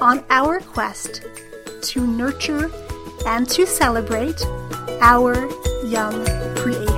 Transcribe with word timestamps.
on 0.00 0.24
our 0.30 0.60
quest 0.60 1.22
to 1.82 2.06
nurture 2.06 2.70
and 3.26 3.48
to 3.50 3.66
celebrate 3.66 4.40
our 5.00 5.34
young 5.84 6.24
creators. 6.56 6.89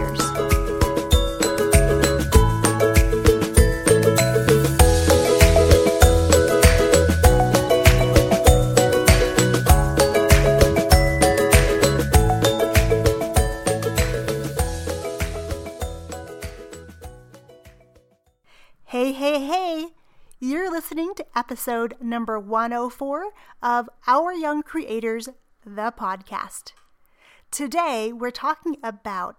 You're 20.44 20.72
listening 20.72 21.14
to 21.14 21.38
episode 21.38 21.94
number 22.00 22.36
104 22.36 23.26
of 23.62 23.88
Our 24.08 24.32
Young 24.32 24.64
Creators, 24.64 25.28
the 25.64 25.94
podcast. 25.96 26.72
Today, 27.52 28.12
we're 28.12 28.32
talking 28.32 28.76
about 28.82 29.36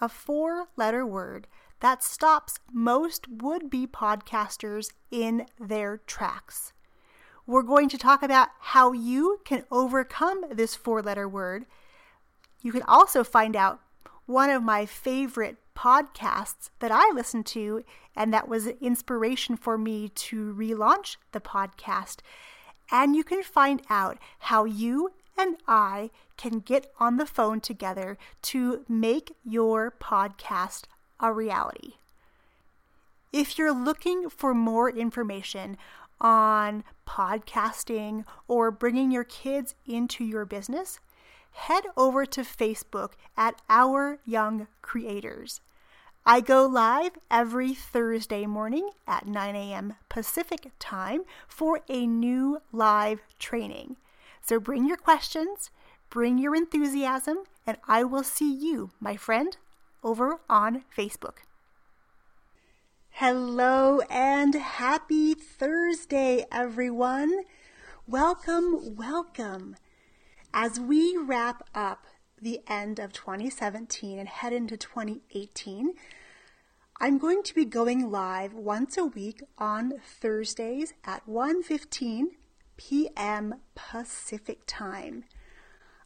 a 0.00 0.08
four 0.08 0.68
letter 0.76 1.04
word 1.04 1.48
that 1.80 2.04
stops 2.04 2.60
most 2.72 3.26
would 3.28 3.68
be 3.68 3.88
podcasters 3.88 4.92
in 5.10 5.46
their 5.58 5.96
tracks. 6.06 6.72
We're 7.48 7.62
going 7.62 7.88
to 7.88 7.98
talk 7.98 8.22
about 8.22 8.50
how 8.60 8.92
you 8.92 9.40
can 9.44 9.64
overcome 9.72 10.44
this 10.52 10.76
four 10.76 11.02
letter 11.02 11.28
word. 11.28 11.66
You 12.62 12.70
can 12.70 12.82
also 12.82 13.24
find 13.24 13.56
out 13.56 13.80
one 14.26 14.50
of 14.50 14.62
my 14.62 14.86
favorite 14.86 15.56
podcasts 15.76 16.70
that 16.78 16.90
I 16.92 17.10
listened 17.12 17.46
to, 17.46 17.84
and 18.16 18.32
that 18.32 18.48
was 18.48 18.66
inspiration 18.66 19.56
for 19.56 19.76
me 19.76 20.08
to 20.08 20.54
relaunch 20.54 21.16
the 21.32 21.40
podcast. 21.40 22.18
And 22.90 23.16
you 23.16 23.24
can 23.24 23.42
find 23.42 23.82
out 23.90 24.18
how 24.40 24.64
you 24.64 25.10
and 25.36 25.56
I 25.66 26.10
can 26.36 26.60
get 26.60 26.92
on 27.00 27.16
the 27.16 27.26
phone 27.26 27.60
together 27.60 28.16
to 28.42 28.84
make 28.88 29.34
your 29.44 29.94
podcast 30.00 30.84
a 31.20 31.32
reality. 31.32 31.94
If 33.32 33.58
you're 33.58 33.74
looking 33.74 34.30
for 34.30 34.54
more 34.54 34.88
information 34.88 35.76
on 36.20 36.84
podcasting 37.06 38.24
or 38.46 38.70
bringing 38.70 39.10
your 39.10 39.24
kids 39.24 39.74
into 39.86 40.24
your 40.24 40.44
business, 40.44 41.00
head 41.54 41.84
over 41.96 42.26
to 42.26 42.42
Facebook 42.42 43.12
at 43.36 43.60
Our 43.70 44.18
Young 44.26 44.66
Creators. 44.82 45.60
I 46.26 46.40
go 46.40 46.66
live 46.66 47.12
every 47.30 47.74
Thursday 47.74 48.46
morning 48.46 48.90
at 49.06 49.26
9 49.26 49.54
a.m. 49.54 49.94
Pacific 50.08 50.72
time 50.78 51.22
for 51.46 51.80
a 51.88 52.06
new 52.06 52.60
live 52.72 53.20
training. 53.38 53.96
So 54.42 54.58
bring 54.58 54.86
your 54.86 54.96
questions, 54.96 55.70
bring 56.10 56.38
your 56.38 56.54
enthusiasm, 56.54 57.44
and 57.66 57.76
I 57.86 58.04
will 58.04 58.24
see 58.24 58.52
you, 58.52 58.90
my 59.00 59.16
friend, 59.16 59.56
over 60.02 60.40
on 60.48 60.84
Facebook. 60.96 61.38
Hello 63.10 64.00
and 64.10 64.54
happy 64.54 65.34
Thursday, 65.34 66.44
everyone. 66.50 67.44
Welcome, 68.08 68.96
welcome. 68.96 69.76
As 70.56 70.78
we 70.78 71.16
wrap 71.16 71.68
up 71.74 72.06
the 72.40 72.60
end 72.68 73.00
of 73.00 73.12
2017 73.12 74.20
and 74.20 74.28
head 74.28 74.52
into 74.52 74.76
2018, 74.76 75.94
I'm 77.00 77.18
going 77.18 77.42
to 77.42 77.54
be 77.56 77.64
going 77.64 78.08
live 78.08 78.54
once 78.54 78.96
a 78.96 79.04
week 79.04 79.42
on 79.58 79.94
Thursdays 80.00 80.94
at 81.04 81.26
1:15 81.26 82.26
p.m. 82.76 83.56
Pacific 83.74 84.60
Time. 84.64 85.24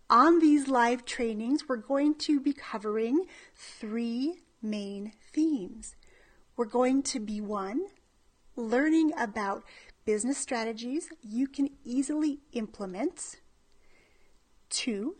On 0.08 0.38
these 0.38 0.66
live 0.66 1.04
trainings, 1.04 1.68
we're 1.68 1.76
going 1.76 2.14
to 2.14 2.40
be 2.40 2.54
covering 2.54 3.26
three 3.54 4.38
main 4.62 5.12
themes. 5.30 5.94
We're 6.56 6.64
going 6.64 7.02
to 7.02 7.20
be 7.20 7.42
one, 7.42 7.82
learning 8.56 9.12
about 9.18 9.64
business 10.06 10.38
strategies 10.38 11.10
you 11.20 11.48
can 11.48 11.68
easily 11.84 12.40
implement 12.52 13.36
Two, 14.68 15.16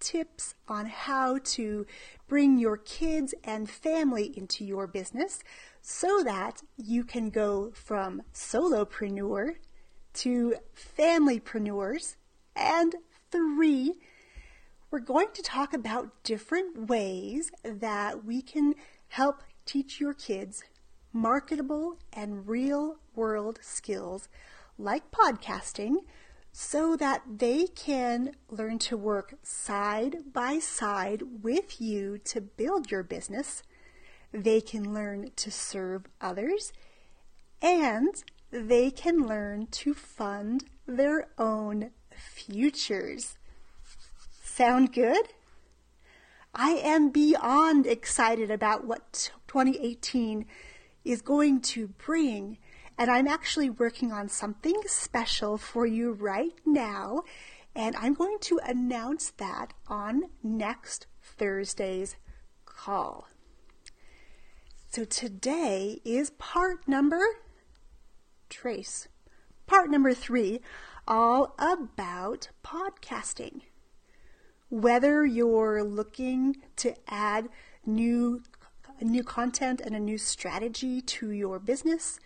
tips 0.00 0.54
on 0.68 0.86
how 0.86 1.38
to 1.38 1.86
bring 2.26 2.58
your 2.58 2.76
kids 2.76 3.34
and 3.44 3.68
family 3.68 4.32
into 4.36 4.64
your 4.64 4.86
business 4.86 5.42
so 5.82 6.22
that 6.22 6.62
you 6.76 7.04
can 7.04 7.30
go 7.30 7.70
from 7.72 8.22
solopreneur 8.32 9.54
to 10.14 10.54
familypreneurs. 10.98 12.16
And 12.54 12.94
three, 13.30 13.94
we're 14.90 15.00
going 15.00 15.28
to 15.34 15.42
talk 15.42 15.72
about 15.74 16.22
different 16.22 16.88
ways 16.88 17.50
that 17.62 18.24
we 18.24 18.42
can 18.42 18.74
help 19.08 19.42
teach 19.64 20.00
your 20.00 20.14
kids 20.14 20.64
marketable 21.12 21.98
and 22.12 22.48
real 22.48 22.96
world 23.14 23.58
skills 23.62 24.28
like 24.78 25.10
podcasting 25.10 25.96
so 26.60 26.96
that 26.96 27.22
they 27.38 27.68
can 27.68 28.32
learn 28.50 28.80
to 28.80 28.96
work 28.96 29.34
side 29.44 30.16
by 30.32 30.58
side 30.58 31.22
with 31.40 31.80
you 31.80 32.18
to 32.18 32.40
build 32.40 32.90
your 32.90 33.04
business. 33.04 33.62
They 34.32 34.60
can 34.60 34.92
learn 34.92 35.30
to 35.36 35.52
serve 35.52 36.06
others 36.20 36.72
and 37.62 38.08
they 38.50 38.90
can 38.90 39.24
learn 39.24 39.68
to 39.68 39.94
fund 39.94 40.64
their 40.84 41.28
own 41.38 41.92
futures. 42.10 43.38
Sound 44.42 44.92
good? 44.92 45.28
I 46.52 46.70
am 46.70 47.10
beyond 47.10 47.86
excited 47.86 48.50
about 48.50 48.84
what 48.84 49.30
2018 49.46 50.44
is 51.04 51.22
going 51.22 51.60
to 51.60 51.86
bring 51.86 52.58
and 52.98 53.08
I'm 53.10 53.28
actually 53.28 53.70
working 53.70 54.10
on 54.10 54.28
something 54.28 54.82
special 54.86 55.56
for 55.56 55.86
you 55.86 56.12
right 56.12 56.54
now. 56.66 57.22
And 57.74 57.94
I'm 57.94 58.14
going 58.14 58.38
to 58.40 58.58
announce 58.66 59.30
that 59.36 59.72
on 59.86 60.24
next 60.42 61.06
Thursday's 61.22 62.16
call. 62.66 63.28
So 64.90 65.04
today 65.04 66.00
is 66.04 66.30
part 66.30 66.88
number 66.88 67.22
trace. 68.48 69.06
Part 69.66 69.90
number 69.90 70.14
three, 70.14 70.60
all 71.06 71.54
about 71.58 72.48
podcasting. 72.64 73.60
Whether 74.70 75.24
you're 75.24 75.84
looking 75.84 76.56
to 76.76 76.94
add 77.06 77.48
new 77.86 78.42
new 79.00 79.22
content 79.22 79.80
and 79.80 79.94
a 79.94 80.00
new 80.00 80.18
strategy 80.18 81.00
to 81.00 81.30
your 81.30 81.60
business, 81.60 82.18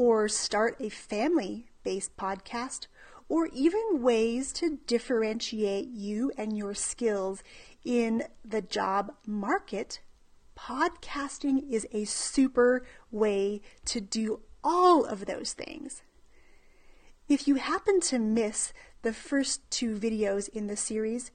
or 0.00 0.26
start 0.26 0.74
a 0.80 0.88
family 0.88 1.66
based 1.84 2.16
podcast, 2.16 2.86
or 3.28 3.48
even 3.52 4.00
ways 4.00 4.50
to 4.50 4.78
differentiate 4.86 5.88
you 5.88 6.32
and 6.38 6.56
your 6.56 6.72
skills 6.72 7.42
in 7.84 8.22
the 8.42 8.62
job 8.62 9.12
market, 9.26 10.00
podcasting 10.58 11.70
is 11.70 11.86
a 11.92 12.06
super 12.06 12.82
way 13.10 13.60
to 13.84 14.00
do 14.00 14.40
all 14.64 15.04
of 15.04 15.26
those 15.26 15.52
things. 15.52 16.00
If 17.28 17.46
you 17.46 17.56
happen 17.56 18.00
to 18.00 18.18
miss 18.18 18.72
the 19.02 19.12
first 19.12 19.70
two 19.70 19.98
videos 19.98 20.48
in 20.48 20.66
the 20.66 20.78
series, 20.78 21.30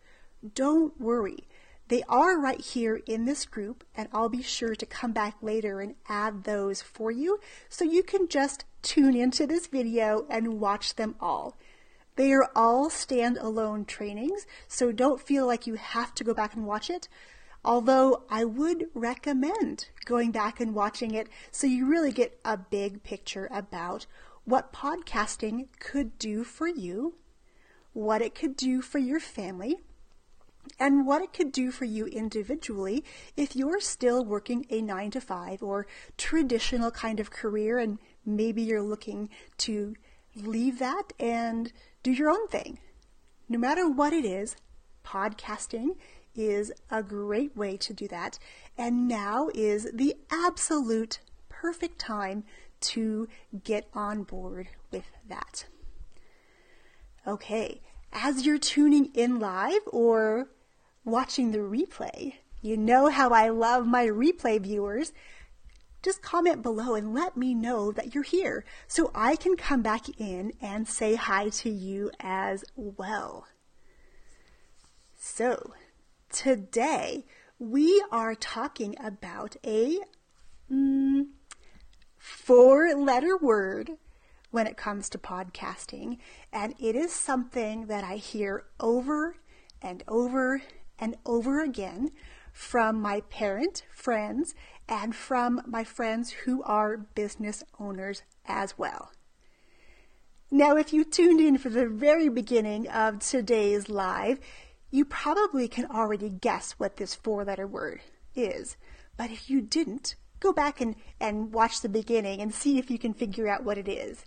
don't 0.56 1.00
worry. 1.00 1.48
They 1.88 2.02
are 2.10 2.40
right 2.40 2.60
here 2.60 3.02
in 3.06 3.26
this 3.26 3.46
group, 3.46 3.84
and 3.96 4.10
I'll 4.12 4.30
be 4.30 4.42
sure 4.42 4.76
to 4.76 4.86
come 4.88 5.12
back 5.12 5.36
later 5.42 5.82
and 5.82 5.96
add 6.10 6.44
those 6.44 6.82
for 6.82 7.12
you 7.12 7.40
so 7.70 7.86
you 7.86 8.02
can 8.02 8.28
just 8.28 8.66
tune 8.82 9.16
into 9.16 9.46
this 9.46 9.68
video 9.68 10.26
and 10.30 10.60
watch 10.60 10.96
them 10.96 11.16
all. 11.20 11.56
They 12.16 12.32
are 12.32 12.50
all 12.56 12.90
standalone 12.90 13.86
trainings, 13.86 14.48
so 14.68 14.92
don't 14.92 15.22
feel 15.22 15.46
like 15.46 15.68
you 15.68 15.76
have 15.76 16.16
to 16.16 16.24
go 16.24 16.34
back 16.34 16.56
and 16.56 16.66
watch 16.66 16.90
it. 16.90 17.08
Although 17.64 18.24
I 18.30 18.46
would 18.46 18.88
recommend 18.94 19.90
going 20.06 20.32
back 20.32 20.60
and 20.60 20.74
watching 20.74 21.14
it 21.14 21.28
so 21.52 21.68
you 21.68 21.86
really 21.86 22.12
get 22.12 22.40
a 22.46 22.58
big 22.58 23.04
picture 23.04 23.48
about 23.52 24.06
what 24.44 24.72
podcasting 24.72 25.68
could 25.80 26.18
do 26.18 26.44
for 26.44 26.68
you, 26.68 27.16
what 27.94 28.22
it 28.22 28.36
could 28.36 28.56
do 28.56 28.82
for 28.82 29.00
your 29.00 29.20
family, 29.20 29.82
and 30.80 31.06
what 31.06 31.22
it 31.22 31.34
could 31.34 31.52
do 31.52 31.72
for 31.72 31.86
you 31.86 32.06
individually 32.08 33.04
if 33.36 33.56
you're 33.56 33.80
still 33.80 34.24
working 34.24 34.66
a 34.70 34.82
nine 34.82 35.12
to 35.12 35.22
five 35.22 35.64
or 35.64 35.88
traditional 36.18 36.92
kind 36.92 37.20
of 37.20 37.32
career 37.32 37.80
and 37.80 38.00
maybe 38.26 38.62
you're 38.62 38.82
looking 38.82 39.30
to 39.58 39.96
leave 40.36 40.80
that 40.80 41.14
and 41.20 41.72
do 42.04 42.12
your 42.12 42.30
own 42.30 42.48
thing. 42.48 42.80
No 43.48 43.58
matter 43.58 43.90
what 43.90 44.14
it 44.14 44.26
is, 44.26 44.56
podcasting 45.06 45.96
is 46.36 46.72
a 46.90 47.02
great 47.02 47.56
way 47.56 47.78
to 47.78 47.94
do 47.94 48.08
that. 48.08 48.38
And 48.78 49.08
now 49.08 49.50
is 49.54 49.90
the 49.94 50.16
absolute 50.30 51.20
perfect 51.48 52.00
time 52.00 52.44
to 52.82 53.28
get 53.64 53.88
on 53.94 54.24
board 54.24 54.68
with 54.92 55.06
that. 55.28 55.66
Okay, 57.26 57.82
as 58.12 58.46
you're 58.46 58.58
tuning 58.58 59.12
in 59.14 59.40
live 59.40 59.82
or 59.88 60.48
watching 61.06 61.52
the 61.52 61.60
replay, 61.60 62.34
you 62.62 62.76
know 62.76 63.10
how 63.10 63.30
I 63.30 63.50
love 63.50 63.86
my 63.86 64.08
replay 64.08 64.60
viewers. 64.60 65.14
Just 66.02 66.22
comment 66.22 66.62
below 66.62 66.96
and 66.96 67.14
let 67.14 67.38
me 67.38 67.54
know 67.54 67.92
that 67.92 68.14
you're 68.14 68.24
here 68.24 68.66
so 68.88 69.12
I 69.14 69.36
can 69.36 69.56
come 69.56 69.82
back 69.82 70.20
in 70.20 70.52
and 70.62 70.88
say 70.88 71.16
hi 71.16 71.50
to 71.50 71.70
you 71.70 72.12
as 72.20 72.64
well. 72.76 73.48
So, 75.16 75.74
today 76.32 77.26
we 77.58 78.04
are 78.12 78.36
talking 78.36 78.96
about 79.04 79.56
a 79.64 80.00
mm, 80.72 81.28
four 82.18 82.94
letter 82.96 83.38
word 83.38 83.92
when 84.52 84.68
it 84.68 84.78
comes 84.78 85.10
to 85.10 85.18
podcasting, 85.18 86.18
and 86.52 86.74
it 86.80 86.96
is 86.96 87.12
something 87.12 87.88
that 87.88 88.04
I 88.04 88.16
hear 88.16 88.66
over 88.80 89.36
and 89.82 90.04
over 90.08 90.62
and 91.00 91.16
over 91.26 91.62
again 91.62 92.12
from 92.52 93.02
my 93.02 93.22
parent 93.22 93.84
friends 93.92 94.56
and 94.88 95.16
from 95.16 95.62
my 95.66 95.84
friends 95.84 96.32
who 96.32 96.64
are 96.64 96.98
business 96.98 97.64
owners 97.80 98.24
as 98.46 98.78
well. 98.78 99.12
Now, 100.52 100.78
if 100.78 100.94
you 100.94 101.04
tuned 101.04 101.42
in 101.42 101.58
for 101.58 101.70
the 101.70 101.88
very 101.88 102.30
beginning 102.30 102.88
of 102.88 103.20
today's 103.20 103.90
live, 103.90 104.40
you 104.92 105.04
probably 105.04 105.68
can 105.68 105.86
already 105.86 106.30
guess 106.30 106.74
what 106.74 106.98
this 106.98 107.16
four 107.16 107.44
letter 107.44 107.68
word 107.68 108.02
is. 108.36 108.78
But 109.18 109.32
if 109.32 109.50
you 109.50 109.60
didn't, 109.60 110.16
go 110.40 110.54
back 110.54 110.80
and, 110.80 110.96
and 111.20 111.52
watch 111.52 111.82
the 111.82 111.90
beginning 111.90 112.42
and 112.42 112.54
see 112.54 112.78
if 112.78 112.92
you 112.92 113.00
can 113.00 113.14
figure 113.14 113.48
out 113.48 113.64
what 113.64 113.78
it 113.78 113.90
is. 113.90 114.24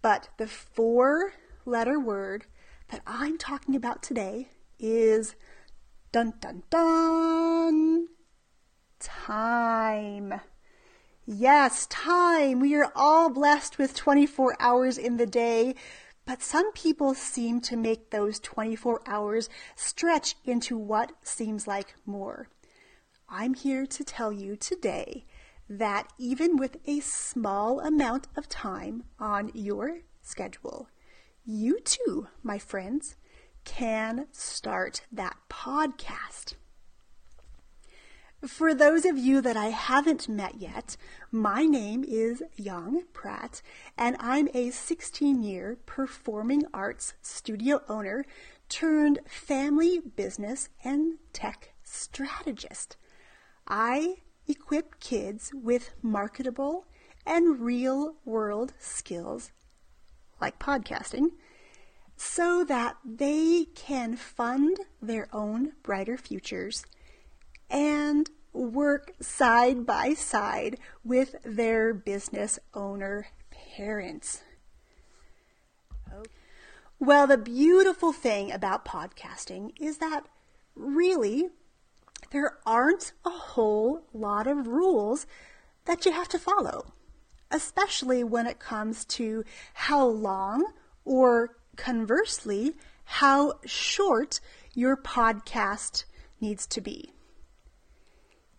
But 0.00 0.28
the 0.38 0.46
four 0.46 1.32
letter 1.64 1.98
word 1.98 2.46
that 2.88 3.02
I'm 3.06 3.36
talking 3.36 3.74
about 3.74 4.02
today 4.02 4.48
is 4.78 5.34
dun 6.16 6.32
dun 6.40 6.62
dun 6.70 8.08
time. 8.98 10.40
Yes, 11.26 11.86
time. 11.88 12.58
We 12.60 12.74
are 12.74 12.90
all 12.96 13.28
blessed 13.28 13.76
with 13.76 13.94
24 13.94 14.56
hours 14.58 14.96
in 14.96 15.18
the 15.18 15.26
day, 15.26 15.74
but 16.24 16.42
some 16.42 16.72
people 16.72 17.12
seem 17.12 17.60
to 17.60 17.76
make 17.76 18.08
those 18.08 18.40
24 18.40 19.02
hours 19.06 19.50
stretch 19.74 20.36
into 20.46 20.78
what 20.78 21.12
seems 21.22 21.66
like 21.66 21.94
more. 22.06 22.48
I'm 23.28 23.52
here 23.52 23.84
to 23.84 24.02
tell 24.02 24.32
you 24.32 24.56
today 24.56 25.26
that 25.68 26.10
even 26.16 26.56
with 26.56 26.78
a 26.86 27.00
small 27.00 27.80
amount 27.80 28.28
of 28.38 28.48
time 28.48 29.04
on 29.18 29.50
your 29.52 29.98
schedule, 30.22 30.88
you 31.44 31.78
too, 31.80 32.28
my 32.42 32.56
friends, 32.56 33.16
can 33.66 34.26
start 34.32 35.02
that 35.12 35.36
podcast. 35.50 36.54
For 38.46 38.74
those 38.74 39.04
of 39.04 39.18
you 39.18 39.40
that 39.40 39.56
I 39.56 39.66
haven't 39.66 40.28
met 40.28 40.60
yet, 40.60 40.96
my 41.32 41.64
name 41.64 42.04
is 42.06 42.42
Yong 42.54 43.02
Pratt, 43.12 43.60
and 43.98 44.16
I'm 44.20 44.48
a 44.54 44.70
16 44.70 45.42
year 45.42 45.76
performing 45.84 46.62
arts 46.72 47.14
studio 47.20 47.82
owner 47.88 48.24
turned 48.68 49.18
family 49.26 50.00
business 50.00 50.68
and 50.84 51.18
tech 51.32 51.74
strategist. 51.82 52.96
I 53.66 54.18
equip 54.46 55.00
kids 55.00 55.50
with 55.52 55.90
marketable 56.02 56.86
and 57.26 57.60
real 57.60 58.14
world 58.24 58.74
skills 58.78 59.50
like 60.40 60.60
podcasting 60.60 61.30
so 62.16 62.64
that 62.64 62.96
they 63.04 63.66
can 63.74 64.16
fund 64.16 64.78
their 65.02 65.28
own 65.32 65.72
brighter 65.82 66.16
futures 66.16 66.84
and 67.68 68.30
work 68.52 69.12
side 69.20 69.84
by 69.84 70.14
side 70.14 70.78
with 71.04 71.36
their 71.44 71.92
business 71.92 72.58
owner 72.74 73.28
parents. 73.50 74.42
Well, 76.98 77.26
the 77.26 77.36
beautiful 77.36 78.12
thing 78.12 78.50
about 78.50 78.86
podcasting 78.86 79.72
is 79.78 79.98
that 79.98 80.26
really 80.74 81.50
there 82.30 82.58
aren't 82.64 83.12
a 83.24 83.30
whole 83.30 84.06
lot 84.14 84.46
of 84.46 84.66
rules 84.66 85.26
that 85.84 86.06
you 86.06 86.12
have 86.12 86.28
to 86.28 86.38
follow, 86.38 86.92
especially 87.50 88.24
when 88.24 88.46
it 88.46 88.58
comes 88.58 89.04
to 89.04 89.44
how 89.74 90.06
long 90.06 90.72
or 91.04 91.56
conversely, 91.76 92.74
how 93.04 93.54
short 93.64 94.40
your 94.74 94.96
podcast 94.96 96.04
needs 96.40 96.66
to 96.66 96.80
be. 96.80 97.12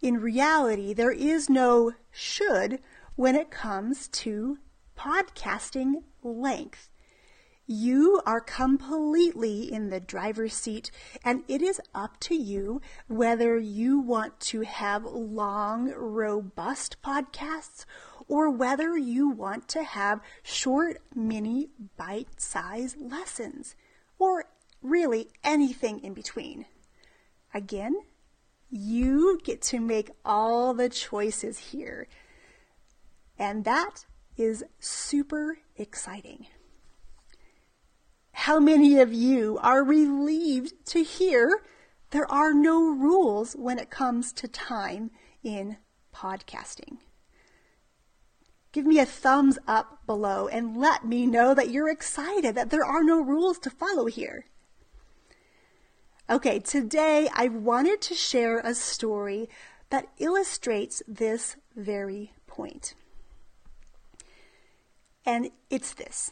In 0.02 0.22
reality, 0.22 0.94
there 0.94 1.12
is 1.12 1.50
no 1.50 1.94
should 2.12 2.80
when 3.16 3.36
it 3.36 3.50
comes 3.50 4.08
to 4.10 4.60
podcasting 4.98 6.04
length. 6.24 6.90
You 7.70 8.22
are 8.26 8.40
completely 8.40 9.72
in 9.72 9.90
the 9.90 10.00
driver's 10.00 10.54
seat, 10.54 10.90
and 11.26 11.44
it 11.50 11.62
is 11.62 11.82
up 11.94 12.18
to 12.22 12.36
you 12.36 12.82
whether 13.08 13.60
you 13.60 14.00
want 14.00 14.40
to 14.42 14.62
have 14.62 15.04
long, 15.04 15.92
robust 15.92 17.02
podcasts 17.04 17.86
or 18.28 18.50
whether 18.50 18.98
you 18.98 19.30
want 19.30 19.68
to 19.70 19.84
have 19.84 20.22
short, 20.44 21.02
mini, 21.16 21.70
bite 21.96 22.42
sized 22.42 23.00
lessons, 23.00 23.76
or 24.20 24.46
really 24.82 25.30
anything 25.44 26.00
in 26.04 26.14
between. 26.14 26.66
Again, 27.54 27.96
you 28.70 29.40
get 29.44 29.62
to 29.64 29.80
make 29.80 30.12
all 30.26 30.74
the 30.74 30.90
choices 30.90 31.58
here. 31.58 32.08
And 33.40 33.64
that 33.66 34.06
is 34.36 34.64
super 34.80 35.60
exciting. 35.76 36.48
How 38.32 38.60
many 38.60 39.00
of 39.00 39.14
you 39.14 39.58
are 39.62 39.84
relieved 39.84 40.74
to 40.88 41.04
hear 41.04 41.62
there 42.12 42.30
are 42.32 42.54
no 42.54 42.90
rules 42.90 43.54
when 43.54 43.80
it 43.80 43.90
comes 43.90 44.32
to 44.34 44.48
time 44.48 45.12
in 45.44 45.78
podcasting? 46.14 46.98
Give 48.72 48.86
me 48.86 49.00
a 49.00 49.06
thumbs 49.06 49.58
up 49.68 50.06
below 50.06 50.48
and 50.48 50.78
let 50.78 51.06
me 51.06 51.26
know 51.26 51.54
that 51.54 51.70
you're 51.70 51.90
excited 51.90 52.56
that 52.56 52.70
there 52.70 52.86
are 52.86 53.04
no 53.04 53.22
rules 53.22 53.60
to 53.60 53.70
follow 53.70 54.06
here. 54.06 54.46
Okay, 56.30 56.60
today 56.60 57.30
I 57.34 57.48
wanted 57.48 58.02
to 58.02 58.14
share 58.14 58.60
a 58.60 58.76
story 58.76 59.50
that 59.90 60.10
illustrates 60.18 61.02
this 61.08 61.56
very 61.76 62.34
point. 62.48 62.96
And 65.26 65.52
it's 65.70 65.94
this. 65.94 66.32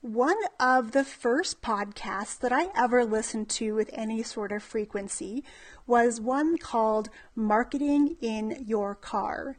One 0.00 0.38
of 0.60 0.92
the 0.92 1.04
first 1.04 1.60
podcasts 1.60 2.38
that 2.38 2.52
I 2.52 2.68
ever 2.76 3.04
listened 3.04 3.48
to 3.50 3.74
with 3.74 3.90
any 3.92 4.22
sort 4.22 4.52
of 4.52 4.62
frequency 4.62 5.42
was 5.86 6.20
one 6.20 6.56
called 6.56 7.10
Marketing 7.34 8.16
in 8.20 8.64
Your 8.66 8.94
Car, 8.94 9.58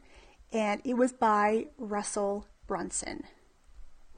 and 0.52 0.80
it 0.84 0.94
was 0.94 1.12
by 1.12 1.66
Russell 1.78 2.46
Brunson. 2.66 3.24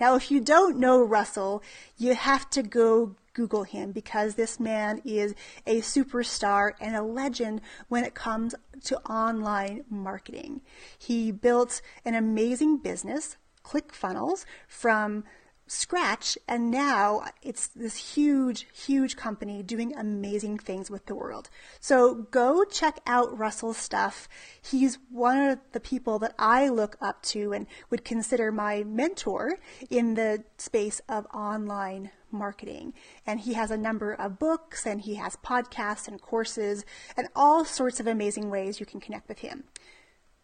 Now, 0.00 0.16
if 0.16 0.30
you 0.30 0.40
don't 0.40 0.78
know 0.78 1.02
Russell, 1.02 1.62
you 1.96 2.14
have 2.14 2.50
to 2.50 2.62
go 2.62 3.16
Google 3.34 3.62
him 3.62 3.92
because 3.92 4.34
this 4.34 4.60
man 4.60 5.00
is 5.04 5.34
a 5.66 5.80
superstar 5.80 6.72
and 6.80 6.96
a 6.96 7.02
legend 7.02 7.60
when 7.88 8.04
it 8.04 8.14
comes 8.14 8.54
to 8.84 8.98
online 9.00 9.84
marketing. 9.88 10.60
He 10.98 11.32
built 11.32 11.80
an 12.04 12.14
amazing 12.14 12.78
business, 12.78 13.36
ClickFunnels, 13.64 14.44
from 14.66 15.24
scratch 15.72 16.36
and 16.46 16.70
now 16.70 17.24
it's 17.40 17.68
this 17.68 18.14
huge 18.14 18.66
huge 18.74 19.16
company 19.16 19.62
doing 19.62 19.96
amazing 19.96 20.58
things 20.58 20.90
with 20.90 21.06
the 21.06 21.14
world. 21.14 21.48
So 21.80 22.26
go 22.30 22.64
check 22.64 23.00
out 23.06 23.36
russell's 23.38 23.78
stuff. 23.78 24.28
He's 24.60 24.98
one 25.10 25.38
of 25.38 25.58
the 25.72 25.80
people 25.80 26.18
that 26.18 26.34
i 26.38 26.68
look 26.68 26.96
up 27.00 27.22
to 27.22 27.54
and 27.54 27.66
would 27.88 28.04
consider 28.04 28.52
my 28.52 28.84
mentor 28.84 29.58
in 29.88 30.14
the 30.14 30.44
space 30.58 31.00
of 31.08 31.26
online 31.32 32.10
marketing. 32.30 32.92
And 33.26 33.40
he 33.40 33.54
has 33.54 33.70
a 33.70 33.76
number 33.76 34.12
of 34.12 34.38
books 34.38 34.86
and 34.86 35.00
he 35.00 35.14
has 35.14 35.36
podcasts 35.36 36.06
and 36.06 36.20
courses 36.20 36.84
and 37.16 37.28
all 37.34 37.64
sorts 37.64 37.98
of 37.98 38.06
amazing 38.06 38.50
ways 38.50 38.78
you 38.78 38.86
can 38.86 39.00
connect 39.00 39.26
with 39.26 39.38
him. 39.38 39.64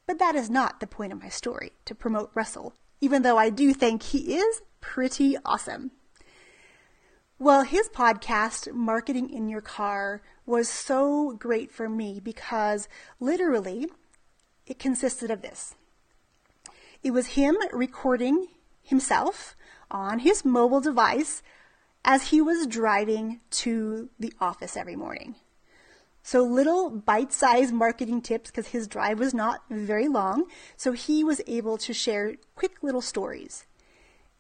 But 0.07 0.19
that 0.21 0.35
is 0.35 0.49
not 0.49 0.81
the 0.81 0.87
point 0.87 1.13
of 1.13 1.21
my 1.21 1.29
story 1.29 1.73
to 1.85 1.95
promote 1.95 2.31
russell 2.35 2.73
even 3.01 3.23
though 3.23 3.39
I 3.39 3.51
do 3.51 3.73
think 3.73 4.03
he 4.03 4.37
is 4.37 4.63
pretty 4.81 5.37
awesome. 5.45 5.93
Well, 7.39 7.63
his 7.63 7.89
podcast, 7.89 8.73
Marketing 8.73 9.31
in 9.31 9.49
Your 9.49 9.61
Car, 9.61 10.23
was 10.45 10.69
so 10.69 11.33
great 11.39 11.71
for 11.71 11.89
me 11.89 12.21
because 12.21 12.89
literally 13.21 13.87
it 14.67 14.79
consisted 14.79 15.31
of 15.31 15.43
this. 15.43 15.75
It 17.03 17.13
was 17.13 17.29
him 17.29 17.57
recording 17.73 18.49
himself 18.83 19.55
on 19.91 20.21
his 20.21 20.45
mobile 20.45 20.81
device 20.81 21.43
as 22.05 22.29
he 22.29 22.41
was 22.41 22.67
driving 22.67 23.41
to 23.51 24.11
the 24.19 24.33
office 24.41 24.77
every 24.77 24.97
morning. 24.97 25.37
So 26.31 26.43
little 26.43 26.91
bite-sized 26.91 27.73
marketing 27.73 28.21
tips 28.21 28.51
because 28.51 28.67
his 28.67 28.87
drive 28.87 29.19
was 29.19 29.33
not 29.33 29.63
very 29.71 30.09
long. 30.09 30.45
So 30.77 30.93
he 30.93 31.25
was 31.25 31.41
able 31.47 31.79
to 31.79 31.95
share 31.95 32.35
quick 32.55 32.83
little 32.83 33.01
stories. 33.01 33.65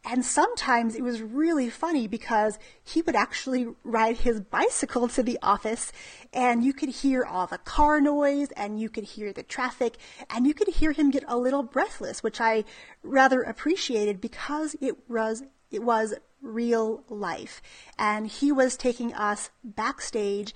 And 0.05 0.23
sometimes 0.23 0.95
it 0.95 1.01
was 1.01 1.23
really 1.23 1.71
funny 1.71 2.07
because 2.07 2.59
he 2.85 3.01
would 3.01 3.17
actually 3.17 3.69
ride 3.85 4.19
his 4.19 4.39
bicycle 4.39 5.09
to 5.09 5.23
the 5.23 5.39
office 5.43 5.91
and 6.31 6.63
you 6.63 6.75
could 6.75 6.91
hear 6.91 7.25
all 7.25 7.47
the 7.47 7.57
car 7.57 8.03
noise 8.03 8.51
and 8.55 8.79
you 8.79 8.91
could 8.91 9.05
hear 9.05 9.33
the 9.33 9.43
traffic 9.43 9.97
and 10.29 10.47
you 10.47 10.53
could 10.53 10.69
hear 10.69 10.93
him 10.93 11.11
get 11.11 11.25
a 11.27 11.39
little 11.39 11.63
breathless, 11.63 12.23
which 12.23 12.39
I 12.39 12.65
rather 13.03 13.41
appreciated 13.41 14.21
because 14.21 14.77
it 14.83 15.09
was, 15.09 15.43
it 15.71 15.83
was 15.83 16.13
real 16.43 17.03
life. 17.09 17.63
And 17.99 18.27
he 18.27 18.53
was 18.53 18.77
taking 18.77 19.15
us 19.15 19.49
backstage 19.65 20.53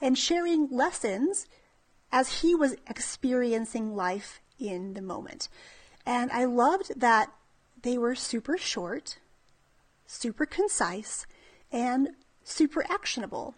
and 0.00 0.16
sharing 0.16 0.68
lessons 0.70 1.46
as 2.12 2.40
he 2.40 2.54
was 2.54 2.76
experiencing 2.88 3.94
life 3.94 4.40
in 4.58 4.94
the 4.94 5.02
moment. 5.02 5.48
And 6.04 6.30
I 6.32 6.44
loved 6.44 6.98
that 7.00 7.32
they 7.82 7.96
were 7.96 8.14
super 8.14 8.58
short, 8.58 9.18
super 10.06 10.44
concise, 10.46 11.26
and 11.72 12.10
super 12.44 12.84
actionable. 12.90 13.54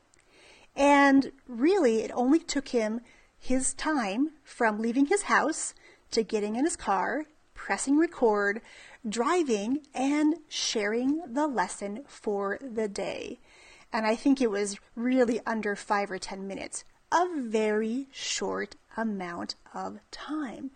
And 0.77 1.33
really, 1.47 2.01
it 2.03 2.11
only 2.15 2.39
took 2.39 2.69
him 2.69 3.01
his 3.39 3.75
time 3.75 4.31
from 4.45 4.79
leaving 4.79 5.07
his 5.07 5.23
house 5.23 5.75
to 6.13 6.23
getting 6.23 6.57
in 6.57 6.65
his 6.65 6.77
car, 6.77 7.25
pressing 7.55 7.97
record, 7.99 8.61
driving, 9.09 9.81
and 9.95 10.37
sharing 10.49 11.23
the 11.27 11.47
lesson 11.47 12.05
for 12.07 12.59
the 12.61 12.89
day 12.89 13.41
and 13.93 14.07
I 14.07 14.17
think 14.17 14.41
it 14.41 14.51
was 14.51 14.79
really 14.95 15.41
under 15.47 15.77
five 15.77 16.11
or 16.11 16.19
ten 16.19 16.47
minutes. 16.47 16.85
A 17.13 17.27
very 17.37 18.07
short 18.11 18.77
amount 18.97 19.55
of 19.75 19.99
time. 20.11 20.71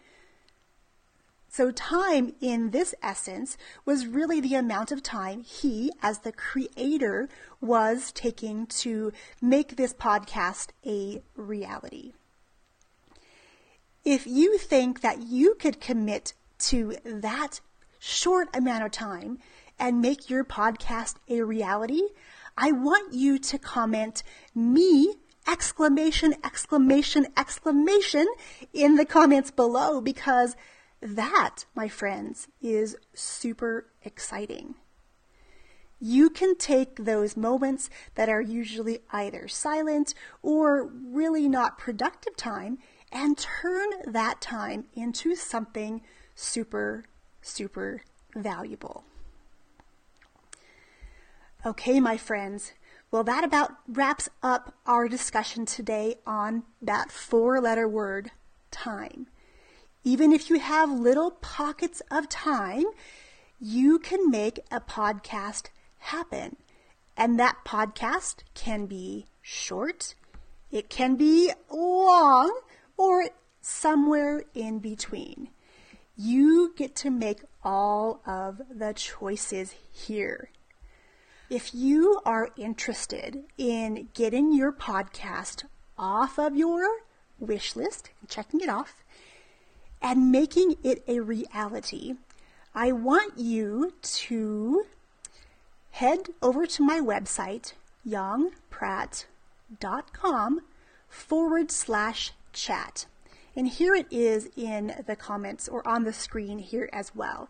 So, 1.48 1.70
time 1.70 2.34
in 2.42 2.70
this 2.70 2.94
essence 3.02 3.56
was 3.86 4.06
really 4.06 4.40
the 4.40 4.56
amount 4.56 4.92
of 4.92 5.02
time 5.02 5.40
he, 5.40 5.90
as 6.02 6.18
the 6.18 6.32
creator, 6.32 7.30
was 7.62 8.12
taking 8.12 8.66
to 8.66 9.10
make 9.40 9.76
this 9.76 9.94
podcast 9.94 10.68
a 10.84 11.22
reality. 11.34 12.12
If 14.04 14.26
you 14.26 14.58
think 14.58 15.00
that 15.00 15.22
you 15.22 15.54
could 15.54 15.80
commit 15.80 16.34
to 16.58 16.96
that 17.04 17.60
short 17.98 18.54
amount 18.54 18.84
of 18.84 18.90
time 18.90 19.38
and 19.78 20.02
make 20.02 20.28
your 20.28 20.44
podcast 20.44 21.14
a 21.26 21.40
reality, 21.40 22.02
I 22.56 22.72
want 22.72 23.12
you 23.12 23.38
to 23.38 23.58
comment 23.58 24.22
me 24.54 25.16
exclamation, 25.46 26.34
exclamation, 26.44 27.26
exclamation 27.36 28.26
in 28.72 28.96
the 28.96 29.04
comments 29.04 29.50
below 29.50 30.00
because 30.00 30.56
that, 31.00 31.66
my 31.74 31.88
friends, 31.88 32.48
is 32.60 32.96
super 33.14 33.86
exciting. 34.02 34.74
You 36.00 36.30
can 36.30 36.56
take 36.56 37.04
those 37.04 37.36
moments 37.36 37.88
that 38.16 38.28
are 38.28 38.40
usually 38.40 39.00
either 39.10 39.48
silent 39.48 40.14
or 40.42 40.84
really 40.84 41.48
not 41.48 41.78
productive 41.78 42.36
time 42.36 42.78
and 43.12 43.38
turn 43.38 43.90
that 44.06 44.40
time 44.40 44.86
into 44.94 45.34
something 45.34 46.02
super, 46.34 47.04
super 47.40 48.02
valuable. 48.34 49.04
Okay, 51.66 51.98
my 51.98 52.16
friends. 52.16 52.74
Well, 53.10 53.24
that 53.24 53.42
about 53.42 53.72
wraps 53.88 54.28
up 54.40 54.76
our 54.86 55.08
discussion 55.08 55.66
today 55.66 56.14
on 56.24 56.62
that 56.80 57.10
four 57.10 57.60
letter 57.60 57.88
word, 57.88 58.30
time. 58.70 59.26
Even 60.04 60.30
if 60.30 60.48
you 60.48 60.60
have 60.60 60.88
little 60.92 61.32
pockets 61.32 62.02
of 62.08 62.28
time, 62.28 62.84
you 63.58 63.98
can 63.98 64.30
make 64.30 64.60
a 64.70 64.80
podcast 64.80 65.70
happen. 65.98 66.54
And 67.16 67.36
that 67.40 67.56
podcast 67.66 68.44
can 68.54 68.86
be 68.86 69.26
short, 69.42 70.14
it 70.70 70.88
can 70.88 71.16
be 71.16 71.50
long, 71.68 72.60
or 72.96 73.30
somewhere 73.60 74.44
in 74.54 74.78
between. 74.78 75.48
You 76.16 76.74
get 76.76 76.94
to 76.96 77.10
make 77.10 77.40
all 77.64 78.20
of 78.24 78.60
the 78.70 78.92
choices 78.92 79.74
here. 79.90 80.50
If 81.48 81.72
you 81.72 82.20
are 82.24 82.50
interested 82.56 83.44
in 83.56 84.08
getting 84.14 84.52
your 84.52 84.72
podcast 84.72 85.62
off 85.96 86.40
of 86.40 86.56
your 86.56 86.84
wish 87.38 87.76
list, 87.76 88.10
checking 88.26 88.60
it 88.60 88.68
off, 88.68 89.04
and 90.02 90.32
making 90.32 90.74
it 90.82 91.04
a 91.06 91.20
reality, 91.20 92.14
I 92.74 92.90
want 92.90 93.38
you 93.38 93.94
to 94.02 94.86
head 95.92 96.30
over 96.42 96.66
to 96.66 96.82
my 96.82 96.98
website, 96.98 97.74
yongpratt.com 98.04 100.60
forward 101.08 101.70
slash 101.70 102.32
chat. 102.52 103.06
And 103.54 103.68
here 103.68 103.94
it 103.94 104.08
is 104.10 104.50
in 104.56 105.04
the 105.06 105.14
comments 105.14 105.68
or 105.68 105.86
on 105.86 106.02
the 106.02 106.12
screen 106.12 106.58
here 106.58 106.90
as 106.92 107.14
well 107.14 107.48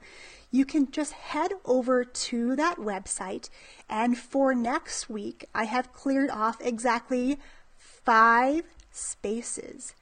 you 0.51 0.65
can 0.65 0.91
just 0.91 1.13
head 1.13 1.53
over 1.65 2.05
to 2.05 2.57
that 2.57 2.79
website. 2.79 3.49
And 3.89 4.17
for 4.17 4.55
next 4.55 5.11
week, 5.11 5.47
I 5.55 5.65
have 5.65 5.93
cleared 5.93 6.31
off 6.31 6.61
exactly 6.61 7.39
five 7.79 8.63
spaces 8.91 9.95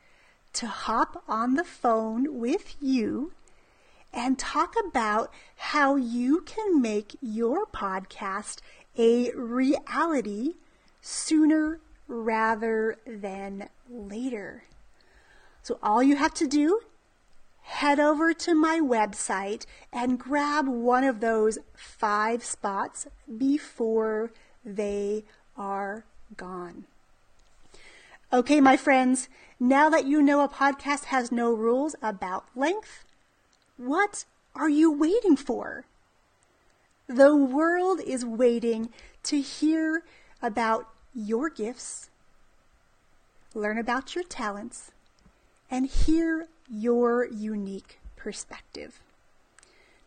to 0.55 0.67
hop 0.67 1.25
on 1.29 1.55
the 1.55 1.65
phone 1.65 2.39
with 2.39 2.77
you 2.81 3.33
and 4.13 4.39
talk 4.39 4.75
about 4.89 5.33
how 5.57 5.97
you 5.97 6.43
can 6.43 6.81
make 6.81 7.17
your 7.21 7.67
podcast 7.67 8.61
a 8.97 9.33
reality 9.33 10.55
sooner 11.01 11.81
rather 12.07 12.97
than 13.07 13.69
later. 13.91 14.65
So 15.63 15.79
all 15.83 16.03
you 16.03 16.17
have 16.17 16.35
to 16.35 16.47
do 16.47 16.81
head 17.65 17.99
over 17.99 18.35
to 18.35 18.55
my 18.55 18.79
website 18.79 19.65
and 19.93 20.19
grab 20.19 20.69
one 20.69 21.03
of 21.03 21.21
those 21.21 21.59
five 21.75 22.45
spots 22.45 23.07
before 23.39 24.31
they 24.65 25.25
are 25.57 26.05
gone. 26.37 26.85
Okay, 28.33 28.61
my 28.61 28.77
friends, 28.77 29.29
now 29.59 29.89
that 29.89 30.07
you 30.07 30.21
know 30.21 30.43
a 30.43 30.49
podcast 30.49 31.05
has 31.05 31.33
no 31.33 31.53
rules 31.53 31.97
about 32.03 32.45
length, 32.55 33.05
what 33.77 34.25
are 34.55 34.69
you 34.69 34.93
waiting 34.93 35.37
for? 35.37 35.85
The 37.07 37.35
world 37.35 38.01
is 38.07 38.25
waiting 38.25 38.91
to 39.25 39.41
hear 39.41 40.03
about 40.43 40.89
your 41.15 41.49
gifts, 41.49 42.11
learn 43.55 43.79
about 43.79 44.15
your 44.15 44.25
talents, 44.25 44.91
and 45.71 45.87
hear 45.87 46.49
your 46.69 47.27
unique 47.27 48.01
perspective. 48.17 49.01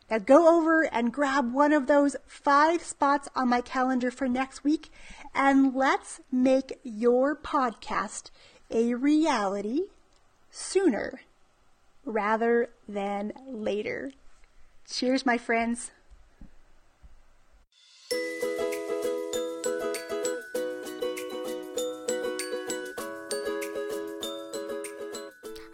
Now 0.09 0.19
go 0.19 0.57
over 0.57 0.83
and 0.83 1.11
grab 1.11 1.53
one 1.53 1.73
of 1.73 1.87
those 1.87 2.15
five 2.27 2.81
spots 2.81 3.27
on 3.35 3.49
my 3.49 3.61
calendar 3.61 4.09
for 4.09 4.27
next 4.27 4.63
week 4.63 4.89
and 5.35 5.75
let's 5.75 6.21
make 6.31 6.79
your 6.83 7.35
podcast 7.35 8.31
a 8.71 8.93
reality 8.93 9.81
sooner 10.49 11.21
rather 12.05 12.69
than 12.87 13.33
later. 13.45 14.11
Cheers, 14.89 15.25
my 15.25 15.37
friends. 15.37 15.91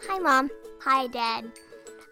Hi, 0.08 0.18
Mom. 0.18 0.50
Hi, 0.86 1.06
Dad. 1.06 1.50